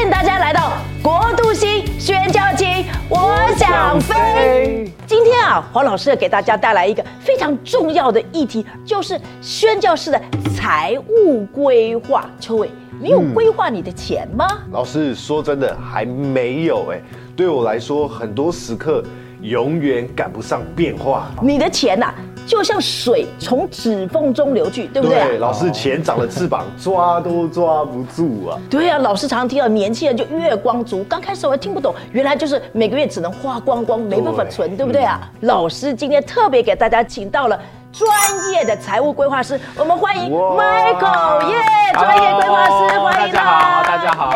[0.00, 2.66] 欢迎大家来到国度星宣教经，
[3.10, 4.90] 我想飞。
[5.06, 10.18] 今天啊，黄老师要给大家带来一个非常重要的议题，就是宣教师的
[10.56, 12.24] 财务规划。
[12.40, 14.46] 秋伟，你有规划你的钱吗？
[14.72, 17.02] 老师说真的还没有哎，
[17.36, 19.04] 对我来说，很多时刻
[19.42, 21.30] 永远赶不上变化。
[21.42, 22.14] 你的钱呐、
[22.50, 25.28] 就像水从指缝中流去，对不对啊？
[25.38, 28.58] 老师钱长了翅膀，抓都抓不住啊。
[28.68, 35.20] 对啊、老师常常听到年轻人就月光族，刚开始我还听不懂，原来就是每个月只能花光光，没办法存，对不对啊？
[35.42, 37.56] 老师今天特别给大家请到了。
[37.92, 38.08] 专
[38.52, 41.56] 业的财务规划师，我们欢迎哇 Michael 耶！
[41.92, 44.34] 专业规划师欢迎大家好，大家好。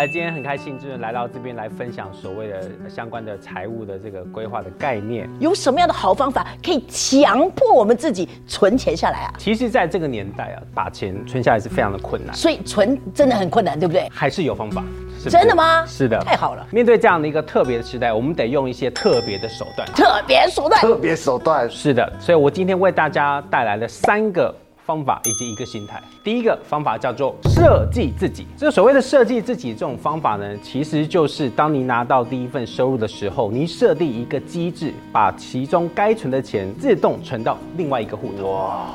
[0.00, 5.28] 耶呃，今天很开心，就是来到这边来分享所谓的相关的财务的这个规划的概念。
[5.38, 9.34] 有什么样的好方法可以强迫我们自己存钱下来啊？
[9.36, 14.08] 其实，在这个年代啊，把钱存下来是非常的困难，所以存真的很困难，对不对？
[14.10, 14.82] 还是有方法。
[15.22, 19.86] 是真的吗是的，太好了面对这样的一个特别的时代，我们得用一些特别的手段。
[19.88, 26.02] 特别手段，特别手段是的，所以我今天为大家带来了三个方法以及一个心态。
[26.22, 28.46] 第一个方法叫做设计自己。
[28.56, 38.50] 这所谓的设计自己这种方法呢，其实就是当你拿到第一份收入的时候，你设定一个机制，把其中该存的钱自动存到另外一个户头。
[38.50, 38.86] 哇，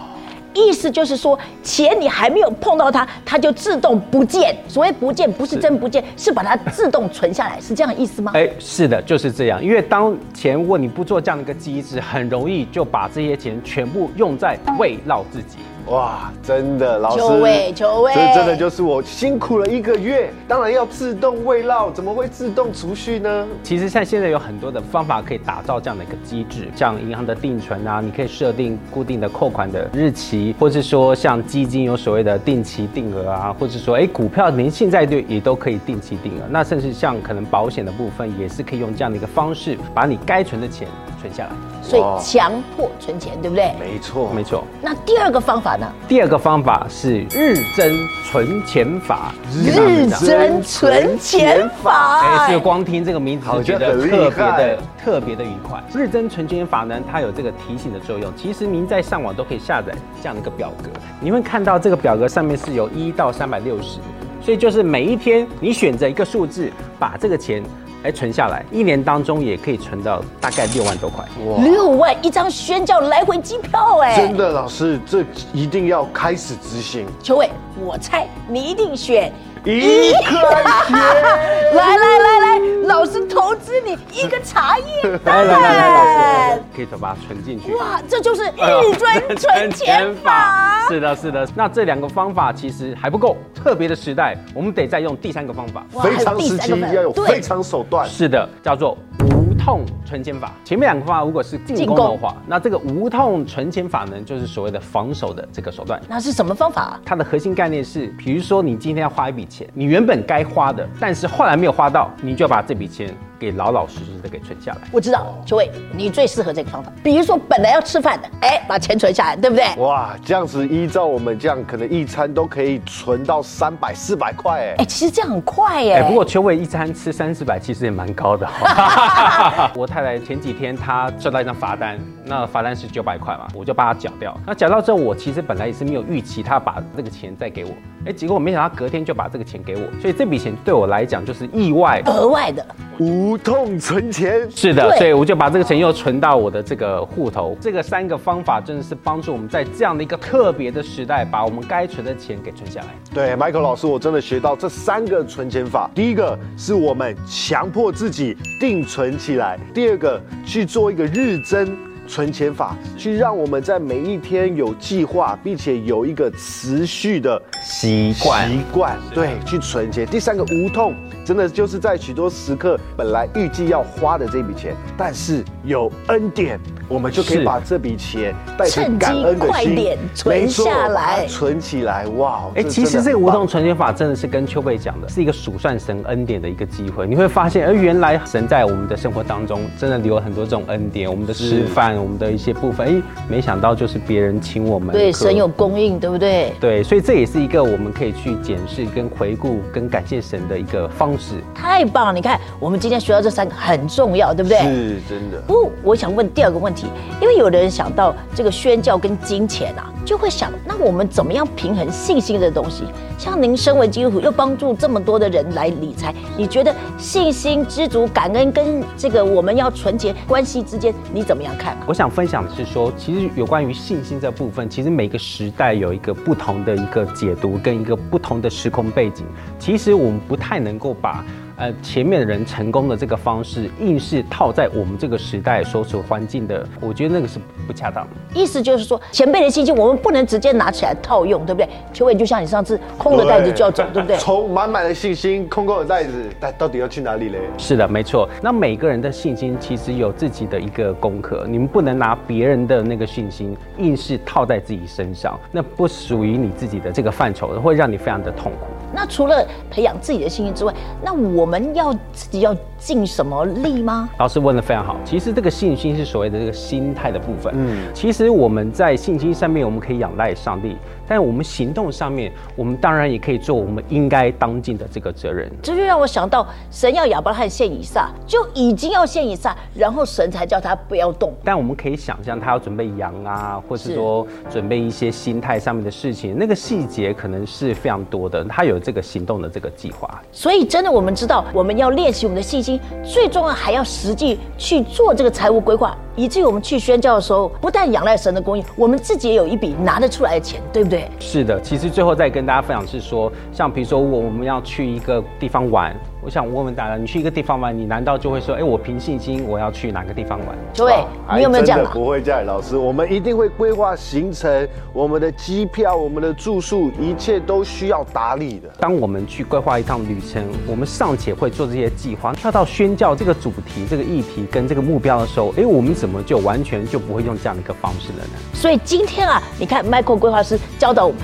[0.54, 4.56] 意思就是说，钱你还没有碰到它，它就自动不见。
[4.68, 8.32] 所谓不见，不是真不见，是把它自动存下来，是这样的意思吗？
[8.36, 9.64] 哎，是的，就是这样。
[9.64, 15.58] 因为当钱如果你不做这样的一个机制，很容易就把这些钱全部用在慰劳自己。
[15.88, 23.48] 哇，真的，老师，求位求位这真的就是我辛苦了一个月，当然要自动喂料，怎么会自动储蓄呢？
[23.62, 40.88] 其实像现在有很多的方法可以打造这样的一个机制，像银行的定存啊，你可以设定固定的扣款的日期，或是说像基金有所谓的定期定额啊，或者说哎股票您现在就也都可以定期定额，那甚至像可能保险的部分也是可以用这样的一个方式，把你该存的钱
[41.22, 41.52] 存下来。
[41.84, 43.72] 所以强迫存钱，对不对？
[43.80, 44.64] 没错，没错。
[44.82, 45.92] 那第二个方法呢？
[46.08, 52.22] 第二个方法是日增存钱法，日增存钱法。
[52.22, 55.84] 哎，这个光听这个名字就觉得特别的特别的愉快。
[55.94, 58.32] 日增存钱法呢，它有这个提醒的作用。
[58.36, 64.00] 其实您在上网都可以下载这样的一个表格，你会看到这个表格上面是有一到三百六十，
[64.42, 67.64] 所以就是每一天你选择一个数字，把这个钱
[68.06, 71.26] 哎存下来，一年当中也可以存到大概六万多块。
[71.48, 77.08] 哇，六万一张宣教来回机票，哎，真的，老师，这一定要开始执行。
[77.24, 77.50] 邱伟，
[77.84, 79.34] 我猜你一定选
[79.66, 80.96] 一块钱，
[81.74, 85.46] 来来来来，老师投资你一个茶叶蛋。
[85.48, 87.74] 来来来来，老师可以把它存进去。
[87.74, 90.88] 哇，这就是哎呦日尊存钱法。
[90.88, 91.48] 是的，是的。
[91.56, 95.84] 那这两个方法其实还不够，特别的时代，我们得再用第三个方法。
[96.04, 98.08] 非常时期要有对非常手段。
[98.08, 100.52] 是的，叫做无痛存钱法。
[100.64, 106.00] 前面两个方法如果是进攻的话，那这个无痛存钱法呢，就是所谓的防守的这个手段。
[106.08, 107.00] 那是什么方法？
[107.04, 114.82] 它的核心概念是，比如说你今天要花一笔钱，你原本该花的，但是后来没有花到，你就要把这笔钱给老老实实的给存下来。
[114.92, 116.92] 我知道，秋伟，你最适合这个方法。
[117.04, 119.66] 比如说，本来要吃饭的，哎，把钱存下来，对不对？
[119.78, 124.76] 哇，这样子依照我们这样，可能一餐都可以存到三百、四百块哎。
[124.78, 125.96] 哎，其实这样很快耶。
[125.96, 129.55] 哎、不过邱伟一餐吃三四百，其实也蛮高的、 哦。
[129.76, 134.36] 我太太前几天她收到一张罚单，那罚单是九百块嘛，我就把它缴掉。
[134.46, 137.72] 那缴掉之后，我其实本来也是没有预期她把这个钱再给我，
[138.06, 142.02] 哎、结果我没想到隔天就把这个钱给我，所以这笔钱对我来讲就是意外。
[142.06, 142.64] 额外的，
[143.00, 147.58] 无痛存钱，是的，所以我就把这个钱又存到我的这个户头。
[147.60, 152.88] 这个三个方法真的是帮助我们在这样的一个特别的时代，把我们该存的钱给存下来。
[153.14, 155.90] 对，Michael 老师，我真的学到这三个存钱法。
[155.96, 161.76] 第一个是我们强迫自己定存起来；第二个去做一个日增。
[162.08, 170.06] 存钱法，去让我们在每一天有计划，并且有一个持续的习惯习惯，对，去存钱。
[170.06, 170.94] 第三个无痛，
[171.26, 182.06] 真的就是在许多时刻本来预计要花的这笔钱，但是有恩典，我们就可以把这笔钱带着趁机感恩的心快点，存下来存起来。
[182.18, 187.08] 哇，哎、这其实这个无痛存钱法真的是跟秋贝讲的，是一个数算神恩典的一个机会。
[187.08, 196.54] 你会发现，而原来神在我们的生活当中真的留了很多这种恩典，我们的吃饭，我们的一些部分，哎、没想到就是别人请我们，对，神有供应，对不对？
[196.60, 201.36] 对，所以这也是一个我们可以去检视、跟回顾、跟感谢神的一个方式。
[201.54, 202.14] 太棒了！
[202.14, 204.60] 你看，我们今天学到这三个很重要，对不对？
[204.60, 205.42] 是真的。
[205.48, 206.88] 不我想问第二个问题，
[207.22, 212.84] 因为有的人想到这个宣教跟金钱啊，就会想，那我们怎么样平衡信心的东西？
[213.18, 221.76] 像您身为基督徒，又帮助这么多的人来理财，你觉得信心、知足、感恩跟这个我们要存钱关系之间，你怎么样看？
[221.88, 229.26] 我想分享的是说，其实有关于信心这部分，其实每个时代有一个不同的一个解读，跟一个不同的时空背景。
[229.58, 231.26] 其实我们不太能够把。
[231.58, 238.12] 呃，前面的人成功的这个方式，硬是套在我们这个时代所处环境的，我觉得那个是不恰当的。
[238.34, 241.70] 意思就是说，前辈的信心，我们不能直接拿起来套用，对不对？
[241.94, 244.18] 邱伟，就像你上次空的袋子就要走，对不对？
[244.20, 246.12] 从满满的信心，空空的袋子，
[246.42, 247.40] 但到底要去哪里嘞？
[247.58, 248.28] 是的，没错。
[248.42, 258.68] 那每个人的信心其实有自己的一个功课，你们不能拿别人的那个信心硬是套在自己身上，那不属于你自己的这个范畴，会让你非常的痛苦。
[258.96, 264.10] 那除了培养自己的信心之外，那我们要自己要尽什么力吗？
[264.18, 264.96] 老师问的非常好。
[265.04, 267.54] 其实这个信心是所谓的这个心态的部分。
[267.56, 270.78] 嗯，其实我们在信心上面，我们可以仰赖上帝。
[271.08, 275.52] 但我们行动上面，我们当然也可以做我们应该当尽的这个责任。
[275.62, 281.32] 这就让我想到，神要亚伯拉罕献以撒，就已经要献以撒，然后神才叫他不要动。
[281.44, 288.44] 但我们可以想象，他要准备羊啊，或是说准备一些心态上面的事情，那个细节可能是非常多的。
[288.46, 290.22] 他有这个行动的这个计划。
[290.32, 295.98] 所以，真的我们知道，我们要练习我们的信心，最重要还要实际去做这个财务规划。
[296.16, 301.10] 以至于我们去宣教的时候，不但仰赖神的供应，我们自己也有一笔拿得出来的钱，对不对？
[301.20, 305.94] 是的，其实最后再跟大家分享是说，像比如说我我们要去一个地方玩。
[306.26, 310.58] 我想问问大家，你去一个地方玩，你难道就会说，哎，我凭信心我要去哪个地方玩？
[310.76, 311.06] 各位，
[311.36, 311.86] 你有没有这样？
[311.94, 318.68] 不会这样，老师，我们一定会规划行程，我们的机票、我们的住宿，一切都需要打理的。
[318.80, 328.40] 当我们去规划一趟旅程，我们尚且会做这些计划，跳到宣教这个主题、这个议题跟这个目标的时候，哎，我们怎么就完全就不会用这样的一个方式了呢？
[328.52, 331.20] 所以今天啊，你看，Michael 规划师教导我们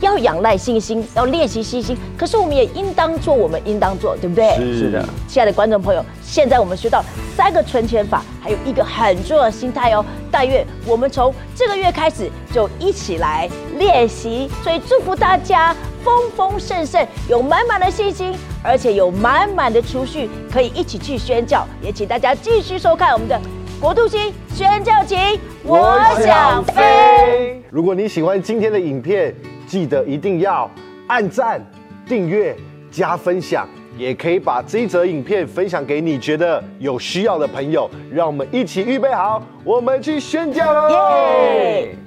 [0.00, 4.16] 要仰赖信心，要练习信心，可是我们也应当做我们应当做。
[4.22, 4.54] 对不对？
[4.78, 7.02] 是的，亲爱的观众朋友，现在我们学到
[7.36, 10.04] 三个存钱法，还有一个很重要的心态哦。
[10.30, 13.48] 但愿我们从这个月开始就一起来
[13.78, 15.74] 练习，所以祝福大家
[16.04, 21.66] 丰丰盛盛，有满满的信心，而且有满满的储蓄，可以一起去宣教。
[21.82, 23.40] 也请大家继续收看我们的
[23.80, 25.16] 国度星宣教集。
[25.64, 27.01] 我想飞。
[27.72, 29.34] 如果你喜欢今天的影片，
[29.66, 30.70] 记得一定要
[31.06, 31.58] 按赞、
[32.06, 32.54] 订阅。
[32.90, 33.66] 加分享，
[33.96, 42.01] 也可以把这一则影片分享给你觉得有需要的朋友，让我们一起预备好，我们去宣教喽！